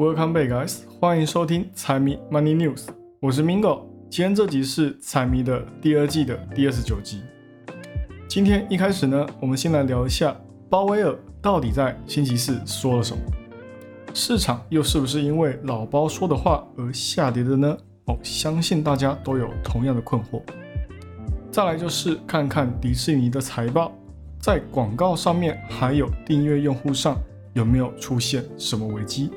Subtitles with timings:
[0.00, 0.78] Welcome back, guys！
[0.98, 2.86] 欢迎收听财迷 Money News，
[3.20, 3.82] 我是 Mingo。
[4.08, 7.20] 今天这集是财迷的第二季的第二十九集。
[8.26, 10.34] 今天一开始呢，我们先来聊一下
[10.70, 13.22] 鲍威尔到底在星期四说了什么，
[14.14, 17.76] 市场又是不是因为老包说的话而下跌的呢？
[18.06, 20.40] 哦，相信大家都有同样的困惑。
[21.52, 23.92] 再来就是看看迪士尼的财报，
[24.40, 27.18] 在广告上面还有订阅用户上。
[27.52, 29.28] 有没有出现什么危机？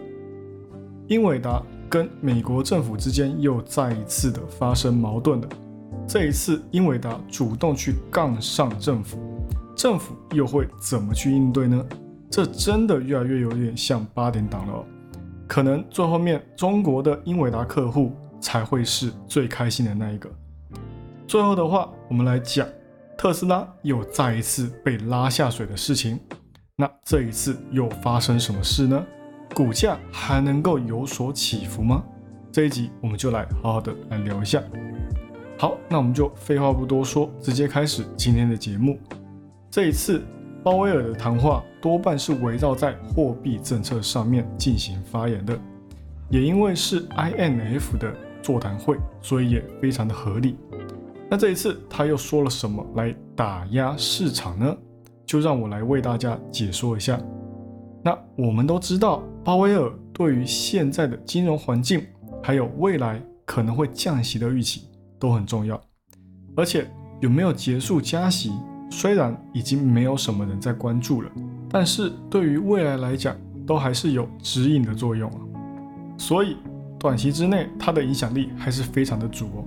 [1.07, 5.47] 英伟达跟美国政府之间又再一次的发生矛盾了。
[6.07, 9.19] 这一次，英伟达主动去杠上政府，
[9.75, 11.85] 政府又会怎么去应对呢？
[12.29, 14.85] 这真的越来越有点像八点档了。
[15.45, 20.29] 可能最后面中国的英伟达客户才会是最开心的那一个。
[21.27, 22.65] 最后的话，我们来讲
[23.17, 26.19] 特斯拉又再一次被拉下水的事情。
[26.77, 29.05] 那这一次又发生什么事呢？
[29.53, 32.03] 股价还能够有所起伏吗？
[32.51, 34.61] 这一集我们就来好好的来聊一下。
[35.57, 38.97] 好，那我们就废话不多说，直接开始今天的节目。
[39.69, 40.23] 这一次
[40.63, 45.57] 鲍威尔的谈话多半是围绕在货币政策上面进行发言的，
[46.29, 50.57] 也因为是 INF 的座谈会，所以也非常的合理。
[51.29, 54.75] 那这一次他又说了什么来打压市场呢？
[55.25, 57.19] 就让我来为大家解说一下。
[58.03, 62.01] 那我们都知道，鲍威尔对于现在的金融环境，
[62.41, 64.87] 还有未来可能会降息的预期
[65.19, 65.79] 都很重要。
[66.55, 66.89] 而且
[67.19, 68.53] 有没有结束加息，
[68.89, 71.29] 虽然已经没有什么人在关注了，
[71.69, 73.35] 但是对于未来来讲，
[73.67, 75.39] 都还是有指引的作用啊。
[76.17, 76.55] 所以
[76.97, 79.65] 短期之内，它的影响力还是非常的足哦。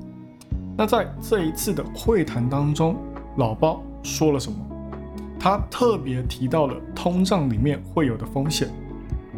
[0.75, 2.97] 那在这一次的会谈当中，
[3.37, 4.59] 老包说了什么？
[5.39, 8.71] 他特别提到了通胀里面会有的风险，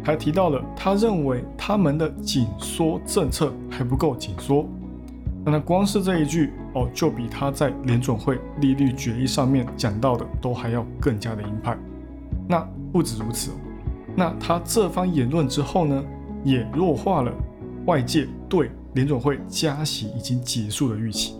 [0.03, 4.65] 还提到了他认为他们的紧缩政策还不够紧缩。
[5.45, 11.77] 那光是这一句哦，就比他在联总会利率决议上面讲到的都还要更加的鹰派。
[12.47, 12.59] 那
[12.91, 13.51] 不止如此，
[14.15, 16.03] 那他这番言论之后呢，
[16.43, 17.31] 也弱化了
[17.85, 21.35] 外界对联总会加息已经结束的预期，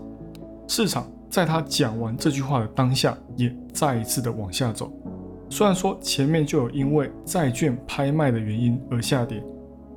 [0.68, 1.06] 市场。
[1.30, 4.92] 在他讲完这句话的当下，也再一次的往下走。
[5.50, 9.44] 虽然说前面就有因为债券拍卖的原因而下跌，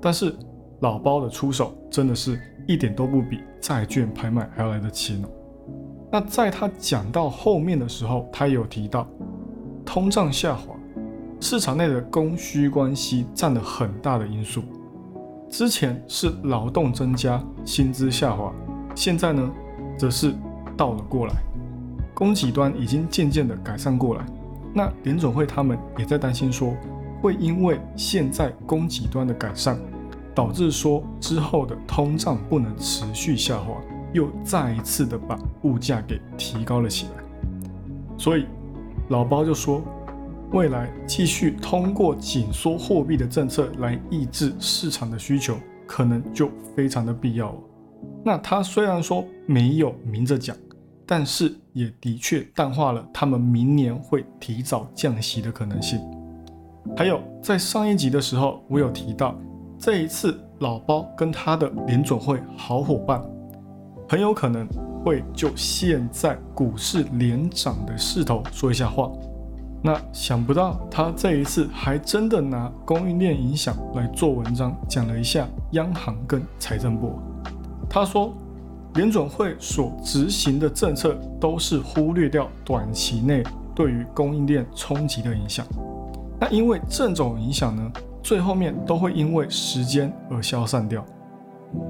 [0.02, 0.36] 但是
[0.81, 2.38] 老包的出手真的是
[2.68, 5.30] 一点都不比债券拍卖还要来得轻哦。
[6.12, 9.08] 那在他讲到后面的时候，他有提到
[9.86, 10.75] 通胀下滑，
[11.40, 14.63] 市场内的供需关系占了很大的因素。
[15.50, 18.52] 之前是劳动增加，薪资下滑，
[18.96, 19.52] 现在呢，
[19.97, 20.34] 则是。
[20.75, 21.34] 倒了过来，
[22.16, 24.25] 供给端已经渐渐的改善过来。
[24.73, 26.75] 那联总会他们也在担心说，
[27.22, 29.78] 会因为现在供给端的改善，
[30.34, 33.75] 导致说之后的通胀不能持续下滑，
[34.13, 37.23] 又再一次的把物价给提高了起来。
[38.17, 38.45] 所以
[39.09, 39.83] 老包就说，
[40.51, 47.57] 未来继续通过紧缩货币的政策来抑制市场的需求，可能就非常的必要了。
[48.23, 50.56] 那他虽然说没有明着讲，
[51.06, 56.00] 但是也的确淡化了他们明年会提早降息的可能性。
[56.96, 59.36] 还有在上一集的时候，我有提到，
[59.80, 63.22] 这一次老包跟他的联准会好伙伴，
[64.09, 64.68] 很有可能
[65.03, 69.12] 会就现在股市连涨的势头说一下话。
[69.81, 77.19] 那想不到他这一次还真的拿供应链影响来做文章，讲了一下央行跟财政部。
[77.90, 78.34] 他说，
[78.96, 83.44] 联准会所执行的政策都是忽略掉短期内
[83.74, 85.66] 对于供应链冲击的影响。
[86.40, 91.04] 那因为这种影响呢，最后面都会因为时间而消散掉。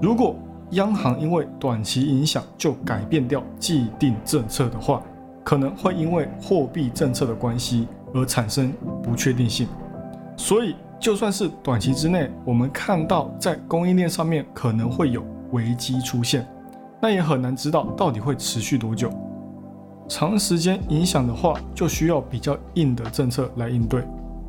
[0.01, 0.35] 如果
[0.71, 5.03] 央行因为短期影响就改变掉既定政策的话，
[5.43, 8.71] 可能会因为货币政策的关系而产生
[9.01, 9.67] 不确定性。
[10.37, 15.21] 所以，就算是短期之内，我们看到在供应链上面可能会有。
[15.51, 16.43] 危机出现，
[17.03, 19.11] 那也很难知道到底会持续多久。
[20.07, 24.01] 长时间影响的话，就需要比较硬的政策来应对。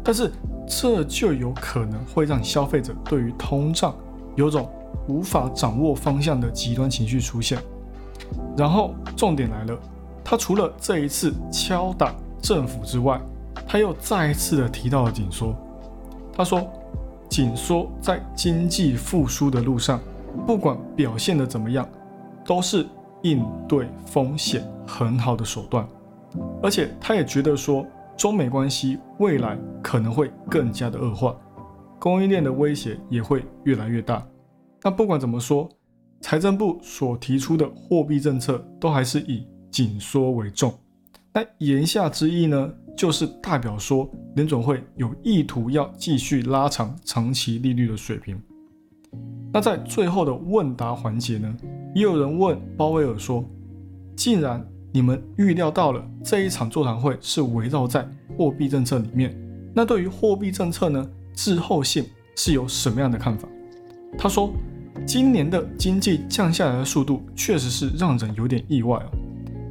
[0.04, 0.30] 但是
[0.64, 3.92] 这就有可能会让消费者对于通胀
[4.36, 4.70] 有种
[5.08, 7.58] 无法掌握方向的极端情绪出现。
[8.56, 9.76] 然后重点来了，
[10.22, 13.20] 他除了这一次敲打政府之外，
[13.66, 15.52] 他又再一次的提到了紧缩。
[16.32, 16.62] 他说，
[17.28, 19.98] 紧缩在经济复苏的路上。
[20.46, 21.88] 不管表现的怎么样，
[22.44, 22.86] 都是
[23.22, 25.86] 应对风险很好的手段。
[26.62, 27.86] 而且他也觉得说，
[28.16, 31.36] 中美关系未来可能会更加的恶化，
[31.98, 34.26] 供应链的威胁也会越来越大。
[34.82, 35.68] 那不管怎么说，
[36.20, 40.72] 财政部所提出的货币政策都还是以紧缩为重。
[41.32, 48.40] 那言下之意呢，就是代表说联总会有意图要继续拉长长期利率的水平。
[49.52, 51.56] 那在最后的问答环节呢，
[51.94, 53.44] 也有人问鲍威尔说
[54.16, 58.06] ：“既然你们预料到了这一场座谈会是围绕在
[58.36, 59.32] 货币政策里面，
[59.72, 62.04] 那对于货币政策呢滞后性
[62.36, 63.48] 是有什么样的看法？”
[64.18, 64.52] 他说
[65.06, 69.10] ：“今年的经济降下来的速度确实是让人有点意外哦，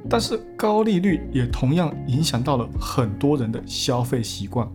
[0.10, 4.66] 但是高利率也同样影响到了很多人的消费习惯，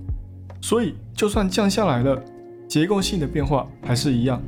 [0.60, 2.22] 所以就算降下来了，
[2.66, 4.38] 结构性的变化还是一样。”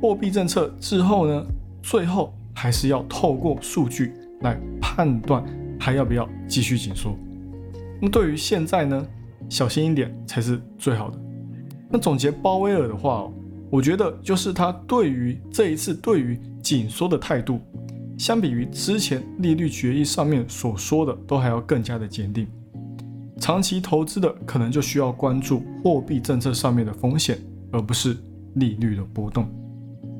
[0.00, 1.44] 货币政策滞后呢，
[1.82, 5.44] 最后还是要透过数据来判断
[5.78, 7.16] 还要不要继续紧缩。
[8.00, 9.06] 那对于现在呢，
[9.48, 11.18] 小心一点才是最好的。
[11.90, 13.32] 那总结鲍威尔的话哦，
[13.70, 17.60] 我觉得就是他对于这一次对于紧缩的态度，
[18.16, 22.46] 相比于之前利率决议上面所说的，都还要更加的坚定。
[23.40, 27.36] 长期投资的可能就需要关注货币政策上面的风险，
[27.72, 28.16] 而不是
[28.54, 29.48] 利率的波动。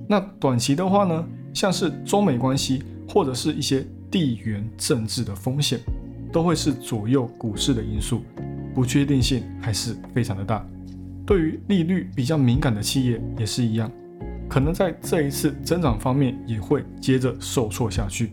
[0.09, 5.81] 那短期的话呢，像是中美关系或者是一些地缘政治的风险，
[6.33, 8.23] 都会是左右股市的因素，
[8.75, 10.67] 不确定性还是非常的大。
[11.27, 13.91] 对于利率比较敏感的企业也是一样，
[14.49, 18.33] 可能在这一次增长方面也会接着受挫下去。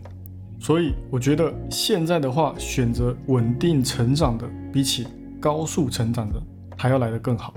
[0.58, 5.06] 所以我觉得现在的话，选择稳定成长的，比起
[5.40, 6.42] 高速成长的
[6.76, 7.54] 还要来得更好。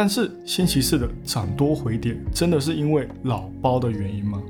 [0.00, 4.40] 但是星期四的涨多回跌，真的是因为老包的原因吗？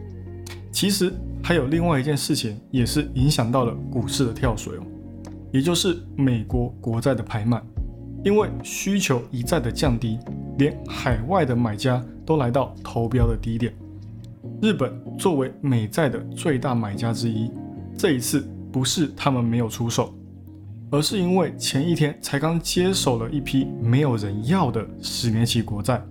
[0.71, 1.11] 其实
[1.43, 4.83] 还有另外一件事情，也是影响到了股市的跳水哦，
[5.51, 7.63] 也就是美国国债的拍卖，
[8.23, 10.19] 因为需求一再的降低，
[10.59, 13.73] 连海外的买家都来到投标的低点。
[14.61, 17.51] 日本作为美债的最大买家之一，
[17.97, 20.13] 这一次不是他们没有出手。
[20.91, 26.03] 而是因为前一天才刚接手了一批没有人要的十年期国债，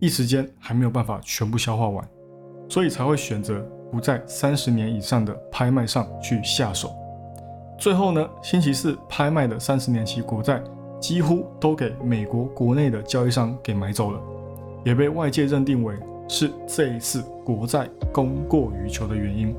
[0.00, 2.04] 一时间还没有办法全部消化完，
[2.68, 6.92] 所以才会选择不在三十年以上的拍卖上去下手。
[7.78, 10.60] 最后呢，星期四拍卖的三十年期国债
[11.00, 14.20] 几乎都给美国国内的交易商给买走了，
[14.84, 15.94] 也被外界认定为
[16.28, 19.54] 是这一次国债供过于求的原因，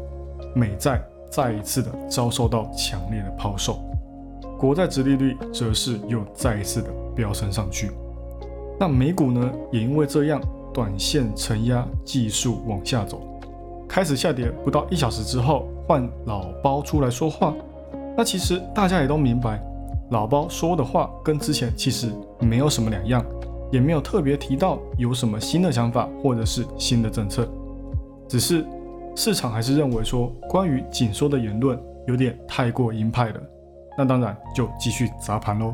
[0.54, 1.02] 美债
[1.32, 3.80] 再一次的遭受到强烈的抛售。
[4.58, 7.92] 国债殖利率则是又再一次的飙升上去，
[8.80, 10.42] 那美股呢也因为这样
[10.74, 13.22] 短线承压，技术往下走，
[13.88, 14.50] 开始下跌。
[14.64, 17.54] 不到一小时之后，换老包出来说话。
[18.18, 19.62] 那其实大家也都明白，
[20.10, 22.10] 老包说的话跟之前其实
[22.40, 23.26] 没有什么两样，
[23.72, 27.48] 也没有特别提到有什么新的想法或者是新的政策，
[28.28, 28.66] 只是
[29.16, 31.78] 市场还是认为说关于紧缩的言论
[32.08, 33.42] 有点太过鹰派了。
[33.98, 35.74] 那当然就继续砸盘喽，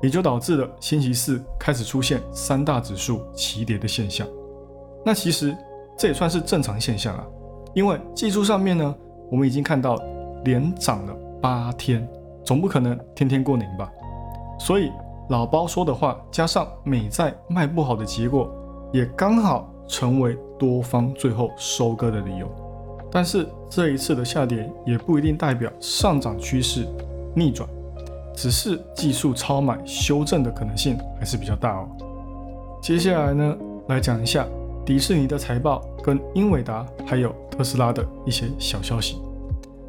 [0.00, 4.26] 也就导致了星期四开始出现三大指数齐跌的现象。
[5.04, 5.56] 那其实
[5.96, 7.24] 这也算是正常现象啊，
[7.74, 8.94] 因为技术上面呢，
[9.30, 9.96] 我们已经看到
[10.44, 12.08] 连涨了八天，
[12.44, 13.90] 总不可能天天过年吧？
[14.58, 14.90] 所以
[15.28, 18.50] 老包说的话，加上美债卖不好的结果，
[18.92, 22.48] 也刚好成为多方最后收割的理由。
[23.10, 26.86] 但是这一次的下跌也不一定代表上涨趋势。
[27.34, 27.68] 逆转，
[28.34, 31.88] 只是技术超买修正的可能性还是比较大哦。
[32.80, 33.56] 接下来呢，
[33.88, 34.46] 来讲一下
[34.84, 39.20] 迪士尼的财报跟英伟达还有特斯拉的一些小消息。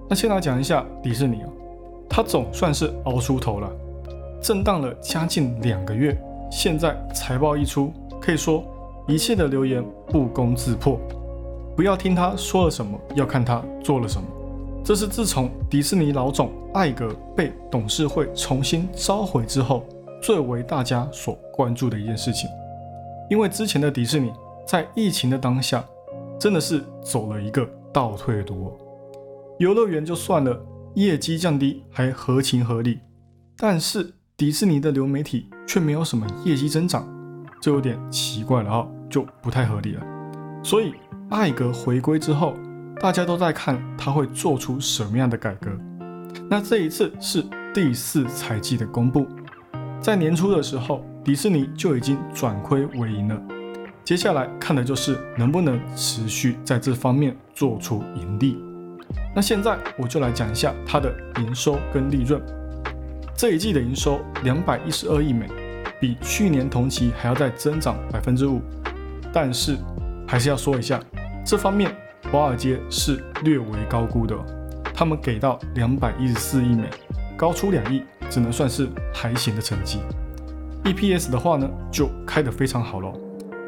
[0.09, 1.50] 那先来讲一下迪士尼啊，
[2.09, 3.69] 它总算是熬出头了，
[4.41, 6.15] 震荡了将近两个月，
[6.51, 8.63] 现在财报一出，可以说
[9.07, 11.00] 一切的流言不攻自破。
[11.75, 14.27] 不要听他说了什么，要看他做了什么。
[14.83, 19.85] 这是自从迪士尼老总艾格被董事会重新召回之后，
[20.21, 22.49] 最为大家所关注的一件事情。
[23.29, 24.29] 因为之前的迪士尼
[24.67, 25.81] 在疫情的当下，
[26.37, 28.77] 真的是走了一个倒退路。
[29.57, 30.61] 游乐园就算了，
[30.95, 32.99] 业绩降低还合情合理，
[33.57, 37.07] 但是迪士尼的流媒体却没有什么业绩增长，
[37.61, 40.05] 这有点奇怪了啊，就不太合理了。
[40.61, 40.93] 所以
[41.29, 42.53] 艾格回归之后。
[43.03, 45.69] 大家都在看他会做出什么样的改革。
[46.50, 47.43] 那这一次是
[47.74, 49.27] 第四财季的公布，
[50.00, 53.38] 在年初的时候，迪士尼就已经转亏为盈了。
[54.05, 58.57] 接下来看的就是能不能持续在这方面做出盈利。
[59.36, 62.41] 那现在我就来讲一下它的营收跟利润。
[63.36, 65.50] 这一季的营收两百一十二亿美，
[66.00, 68.62] 比去年同期还要再增长百分之五。
[69.33, 69.75] 但是
[70.25, 71.01] 还是要说一下，
[71.45, 71.93] 这方面
[72.32, 74.36] 华尔街是略为高估的，
[74.94, 76.89] 他们给到两百一十四亿美，
[77.38, 80.00] 高出两亿，只能算是还行的成绩。
[80.84, 83.13] EPS 的话呢，就开得非常好了，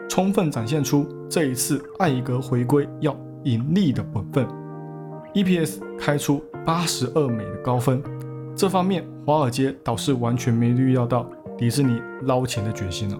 [0.09, 4.47] 充分展现出这一次艾格回归要盈利的本分。
[5.33, 8.01] EPS 开出八十二美的高分，
[8.55, 13.19] 这方面华尔街倒是完全没预料到迪士尼捞钱的决心了。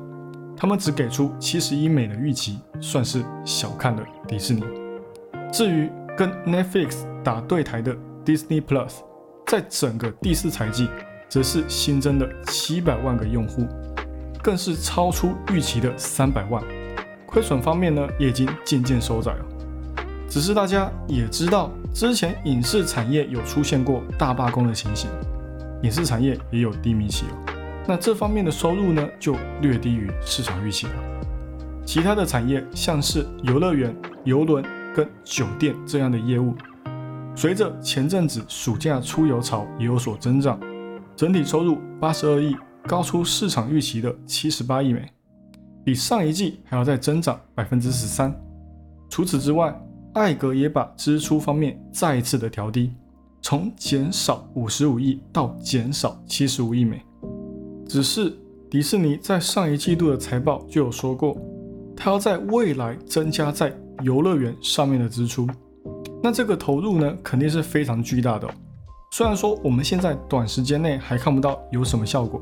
[0.57, 4.63] 他们只给出七十一美的预期，算是小看了迪士尼。
[5.55, 7.95] 至于跟 Netflix 打对台的
[8.25, 8.95] Disney Plus，
[9.47, 10.89] 在整个第四财季，
[11.29, 13.65] 则是新增了七百万个用户，
[14.43, 16.61] 更是超出预期的三百万。
[17.25, 19.45] 亏损方面呢，也已经渐渐收窄了。
[20.27, 25.09] 只是大家也知道，之前影视产业有出现过大罢工的情形，
[25.83, 27.53] 影视产业也有低迷期了。
[27.87, 30.93] 那这方面的收入呢，就略低于市场预期了。
[31.85, 33.95] 其他的产业，像是游乐园、
[34.25, 34.61] 游轮
[34.95, 36.55] 跟酒店这样的业务，
[37.35, 40.57] 随着前阵子暑假出游潮也有所增长，
[41.17, 42.55] 整体收入八十二亿，
[42.87, 45.05] 高出市场预期的七十八亿美，
[45.83, 48.33] 比上一季还要再增长百分之十三。
[49.09, 49.77] 除此之外，
[50.13, 52.93] 艾格也把支出方面再一次的调低，
[53.41, 57.03] 从减少五十五亿到减少七十五亿美。
[57.85, 58.33] 只是
[58.69, 61.37] 迪士尼在上一季度的财报就有说过，
[61.97, 65.47] 它要在未来增加在游乐园上面的支出。
[66.21, 68.47] 那这个投入呢，肯定是非常巨大的。
[69.11, 72.39] 虽然说我们现在短时间内还看不到有什么效果，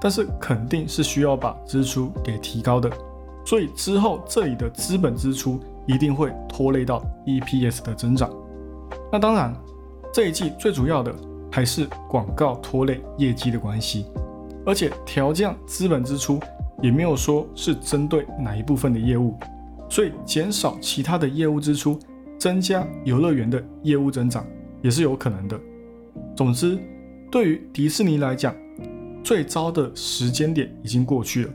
[0.00, 2.90] 但是肯定是需要把支出给提高的。
[3.44, 8.30] 所以之后这里的资本支出一定会拖累到 EPS 的增长。
[9.12, 9.54] 那当然，
[10.12, 11.14] 这一季最主要的
[11.50, 14.06] 还是广告拖累业绩的关系。
[14.66, 16.38] 而且调降资本支出
[16.82, 19.34] 也没有说是针对哪一部分的业务，
[19.88, 21.98] 所以减少其他的业务支出，
[22.38, 24.46] 增加游乐园的业务增长
[24.82, 25.58] 也是有可能的。
[26.36, 26.78] 总之，
[27.30, 28.54] 对于迪士尼来讲，
[29.24, 31.50] 最糟的时间点已经过去了，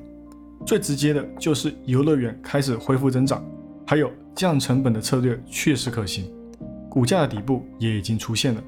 [0.66, 3.44] 最直接的就是游乐园开始恢复增长，
[3.86, 6.32] 还有降成本的策略确实可行，
[6.90, 8.64] 股价的底部也已经出现了。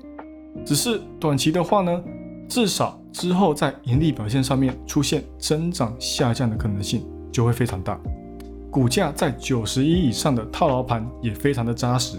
[0.65, 2.03] 只是短期的话呢？
[2.47, 7.99] 至少之后在盈利表现上面出现增长下降的可能性就会非常大，
[8.75, 12.17] 股价在九十一以上的套牢盘也非常的扎实，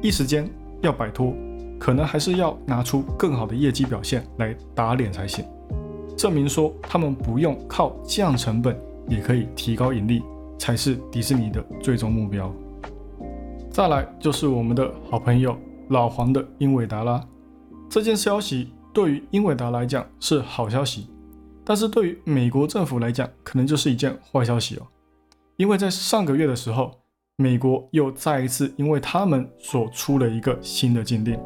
[0.00, 0.48] 一时间
[0.82, 1.34] 要摆脱，
[1.80, 5.44] 可能还是要拿出更好的业绩表现来打脸才行，
[6.16, 10.22] 证明说他们不用靠降成本也可以提高盈利，
[10.60, 12.54] 才是迪士尼的最终目标。
[13.68, 17.20] 再来就是我们的好朋友老黄的英伟达啦，
[17.88, 18.72] 这件消息。
[18.92, 21.10] 对于英伟达来讲是好消息，
[21.64, 24.86] 但是对于美国政府来讲，可能就是一件坏消息哦。
[25.60, 26.90] 因为在上个月的时候，
[27.36, 31.38] 美国又再一次因为他们所出了一个新的禁令，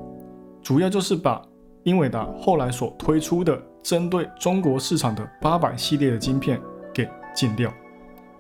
[0.62, 1.42] 主要就是把
[1.83, 6.61] 英伟达后来所推出的针对中国市场的八百系列的晶片
[6.92, 7.75] 给禁掉。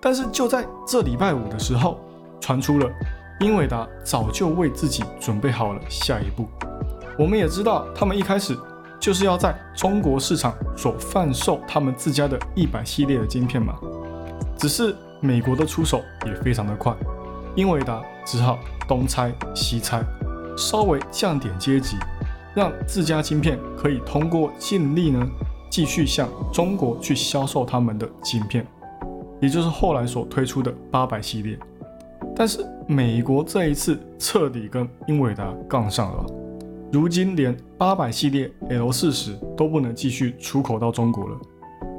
[0.00, 1.98] 但是就在这礼拜五的时候，
[2.40, 2.88] 传出了
[3.40, 6.46] 英伟达早就为自己准备好了下一步。
[7.18, 8.56] 我们也知道，他们一开始。
[9.00, 13.78] 就是要在中国市场所贩售他们自家的一百系列的晶片嘛，
[14.56, 16.94] 只是美国的出手也非常的快，
[17.56, 20.04] 英伟达只好东拆西拆，
[20.54, 21.96] 稍微降点阶级，
[22.54, 25.26] 让自家晶片可以通过尽力呢
[25.70, 28.66] 继续向中国去销售他们的晶片，
[29.40, 31.58] 也就是后来所推出的八百系列。
[32.36, 36.26] 但是美国这一次彻底跟英伟达杠上了。
[36.92, 41.36] 如今连八百系列 L 四十都不能继续出口到中国了，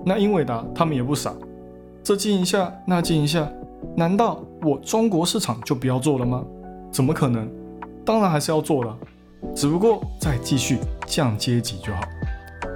[0.06, 1.34] 那英伟达他们也不傻，
[2.06, 3.50] 这禁一下那禁一下，
[3.98, 6.46] 难道我中国市场就不要做了吗？
[6.92, 7.50] 怎么可能？
[8.06, 8.96] 当然还是要做的，
[9.56, 12.02] 只不过再继续降阶级就好。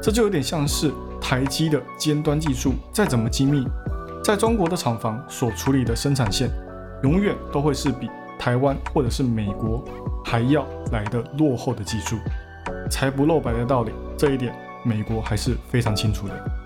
[0.01, 3.63] 这就有点像是台积的尖端技术再怎么精密，
[4.23, 6.49] 在中国的厂房所处理的生产线，
[7.03, 8.09] 永远都会是比。
[8.39, 9.83] 台湾或者是美国
[10.25, 12.15] 还要来的落后的技术，
[12.89, 16.58] 财不露白的道理，这一点美国还是非常清楚的。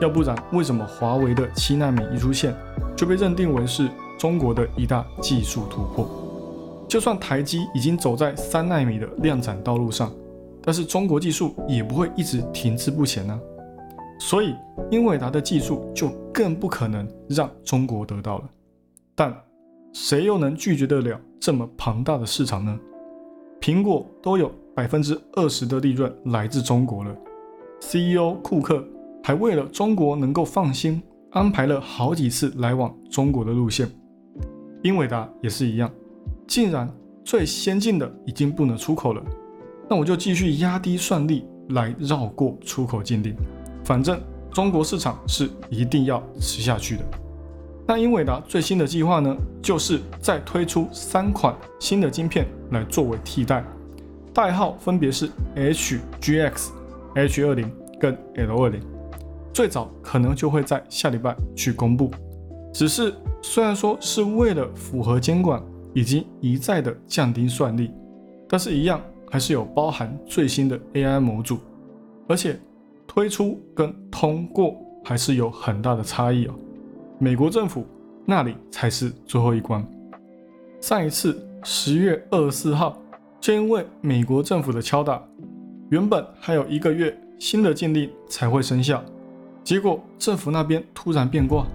[0.00, 2.54] 要不然，为什么华为的七纳米一出现
[2.96, 3.88] 就被认定为是
[4.18, 6.08] 中国的一大技术突破？
[6.88, 10.10] 就算台积已经走在三纳米的量产道路上，
[10.62, 13.38] 但是中国技术也不会一直停滞不前呢。
[14.18, 14.54] 所以，
[14.90, 18.44] 英伟达的技术就更不可能让中国得到了。
[19.14, 19.34] 但
[19.92, 22.78] 谁又能拒绝得了这么庞大的市场呢？
[23.60, 27.14] 苹果都有百分之二十的利润来自中国了
[27.80, 28.82] ，CEO 库克
[29.22, 33.88] 还为了中国能够放心，安排了好几次来往中国的路线。
[34.82, 35.90] 英伟达也是一样，
[36.48, 36.90] 竟然
[37.24, 39.22] 最先进的已经不能出口了，
[39.88, 43.34] 那我就继续压低算力来绕过出口禁令，
[43.84, 44.18] 反正
[44.50, 47.04] 中国市场是一定要吃下去的。
[47.86, 53.64] 那英伟达最新的计划呢，就是再推出三款新的晶片来作为替代，
[54.32, 56.68] 代号分别是 HGX、
[57.16, 57.66] H20
[58.00, 58.80] 跟 L20，
[59.52, 62.10] 最早可能就会在下礼拜去公布。
[62.72, 67.90] 只是虽然说是为了符合监管以及一再的降低算力，
[68.48, 71.58] 但是一样还是有包含最新的 AI 模组，
[72.28, 72.58] 而且
[73.06, 76.54] 推出跟通过还是有很大的差异哦。
[77.18, 77.84] 美国政府
[78.24, 79.84] 那里才是最后一关。
[80.80, 82.96] 上一次十月二十四号，
[83.40, 85.20] 就因为美国政府的敲打，
[85.90, 89.04] 原本还有一个月新的禁令才会生效，
[89.62, 91.66] 结果政府那边突然变卦，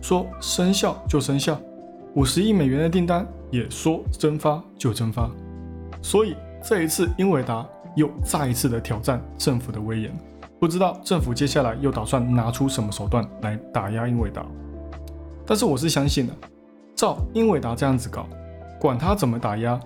[0.00, 1.58] 说生效就生效，
[2.14, 5.30] 五十亿美元的订单也说蒸发就蒸发。
[6.02, 7.66] 所以这一次英伟达
[7.96, 10.16] 又再一次的挑战政府的威严，
[10.58, 14.44] 不知道政府接下来又打算拿出什么手段来打压英伟达。
[15.44, 16.34] 但是我是相信的，
[16.94, 18.26] 照英伟达这样子搞，
[18.78, 19.80] 管他怎么打压，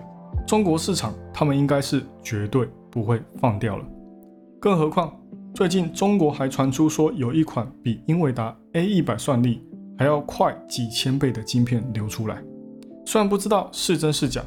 [0.45, 3.85] 中国市场他们应该是绝对不会放掉了。
[4.61, 5.11] 更何况
[5.55, 9.61] 最近中国还传出说有一款比英伟达 A 一百算力
[9.97, 12.43] 还要快几千倍的晶片流出来，
[13.05, 14.43] 虽然不知道是真是假，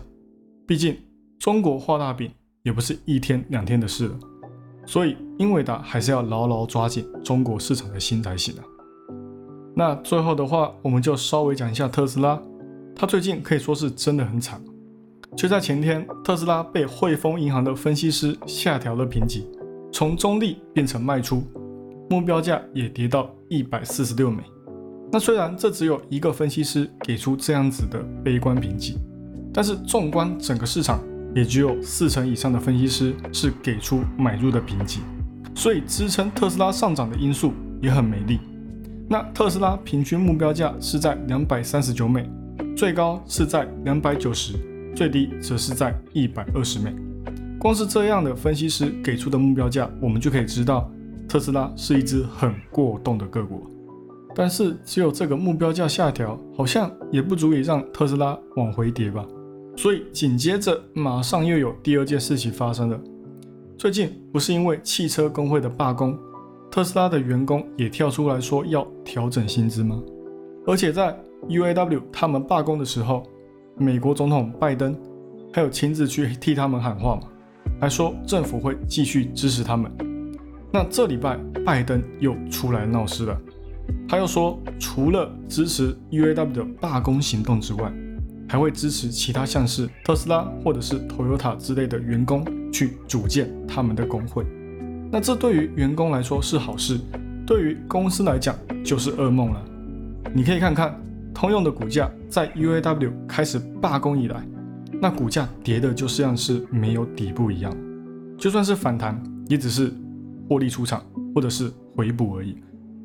[0.66, 0.94] 毕竟
[1.38, 2.30] 中国画大饼
[2.62, 4.18] 也不是一天两天的事了，
[4.84, 8.64] 所以英伟达还是要牢牢抓紧中国市场的心才行啊。
[9.74, 12.38] 那最后的话，我们就稍微讲一下特斯拉。
[12.94, 14.62] 它最近可以说是真的很惨。
[15.34, 19.48] 就在前天，特斯拉被汇丰银行的分析师下调了评级，
[19.92, 21.42] 从中立变成卖出，
[22.11, 24.42] 目标价也跌到一百四十六美。
[25.10, 28.99] 那虽然这只有一个分析师给出这样子的悲观评级，
[29.52, 31.00] 但是纵观整个市场，
[31.34, 35.00] 也只有四成以上的分析师是给出买入的评级，
[35.54, 38.39] 所以支撑特斯拉上涨的因素也很美丽。
[39.08, 42.28] 那特斯拉平均目标价是在两百三十九美，
[42.76, 44.52] 最高是在两百九十，
[44.95, 46.95] 最低则是在一百二十美。
[47.58, 50.88] 光是这样的分析师给出的目标价，我们就可以知道
[51.28, 53.66] 特斯拉是一只很过动的个股。
[54.34, 59.26] 但是只有这个目标价下调，好像也不足以让特斯拉往回跌吧。
[59.76, 63.00] 所以紧接着马上又有第二件事情发生了。
[63.76, 66.16] 最近不是因为汽车工会的罢工。
[66.71, 70.00] 特斯拉的员工也跳出来说要调整薪资吗？
[70.66, 71.18] 而且在
[71.49, 73.25] UAW 他们罢工的时候，
[73.76, 74.94] 美国总统拜登
[75.52, 77.23] 还有亲自去替他们喊话嘛，
[77.81, 79.91] 还说政府会继续支持他们。
[80.73, 83.41] 那这礼拜拜登又出来闹事了，
[84.09, 87.93] 他又说除了支持 UAW 的罢工行动之外，
[88.49, 94.45] 还会支持其他像是特斯拉或者是 Toyota 之类的员工去组建他们的工会。
[95.11, 97.00] 那这对于员工来说是好事，
[97.47, 98.54] 对于公司来讲
[98.85, 99.65] 就是噩梦了。
[100.35, 100.95] 你可以看看
[101.35, 104.43] 通用的股价在 UAW 开始罢工以来，
[105.00, 107.75] 那股价跌的就像是没有底部一样，
[108.37, 109.93] 就算是反弹，也只是
[110.49, 112.56] 获利出场或者是回补而已。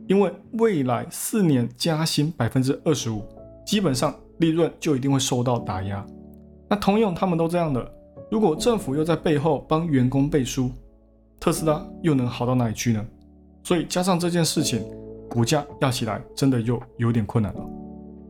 [0.08, 3.24] 因为未来四年加薪百分之二十五，
[3.66, 6.06] 基本上利润就一定会受到打压。
[6.70, 7.92] 那通用他们都这样的，
[8.30, 10.72] 如果政府又在背后帮员工背书。
[11.40, 13.06] 特斯拉又能好到哪里去呢？
[13.64, 14.82] 所以加上这件事情，
[15.30, 17.70] 股价要起来真的又有点困难了。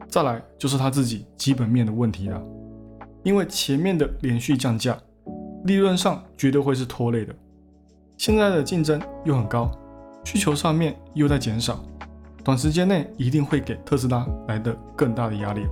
[0.08, 2.44] 再来就是他自己基本面的问题了，
[3.24, 4.98] 因为前面的连续降价，
[5.66, 7.34] 利润上绝对会是拖累的。
[8.18, 9.72] 现在的竞争又很高，
[10.24, 11.84] 需求上面又在减少，
[12.44, 15.66] 短时间内一定会给特斯拉来的更大的压力。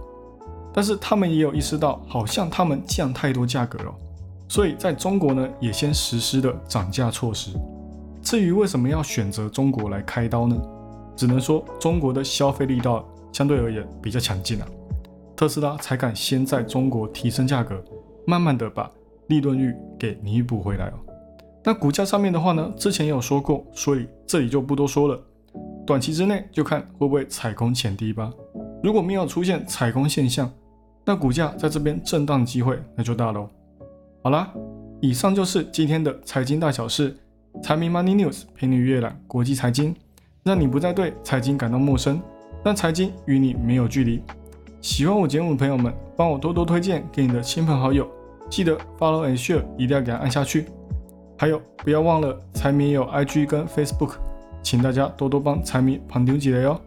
[0.73, 3.93] 但是他们也有意识到，好像他们降太多价格了。
[4.47, 7.51] 所以在中国呢，也先实施的涨价措施。
[8.21, 10.55] 至于为什么要选择中国来开刀呢？
[11.15, 14.67] 只能说中国的消费力道相对而言比较强劲啊，
[15.41, 17.83] 特斯拉才敢先在中国提升价格，
[18.27, 18.87] 慢慢的把
[19.25, 20.93] 利润率给弥补回来哦。
[21.63, 25.19] 那股价上面的话呢，之前也有说过，所以这里就不多说了。
[25.83, 28.31] 短期之内就看会不会踩空前低吧。
[28.83, 30.47] 如果没有出现踩空现象，
[31.03, 33.49] 那股价在这边震荡机会那就大喽。
[34.21, 34.53] 好啦，
[35.01, 37.17] 以上就是今天的财经大小事，
[37.63, 39.95] 财迷 Money News 陪你阅览国际财经，
[40.43, 42.21] 让你不再对财经感到陌生，
[42.63, 44.21] 让财经与你没有距离。
[44.81, 48.09] 喜欢我节目的朋友们，帮我多多推荐给你的亲朋好友，
[48.49, 50.65] 记得 Follow and Share 一定要给它按下去。
[51.37, 54.13] 还有，不要忘了财迷也有 IG 跟 Facebook，
[54.63, 56.79] 请大家多多帮财迷旁听几雷哦。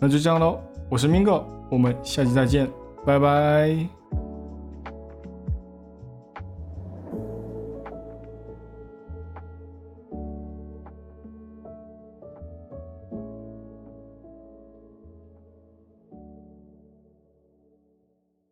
[0.00, 2.68] 那就这样喽，我是 Mingo，我们下期再见，
[3.06, 3.97] 拜拜。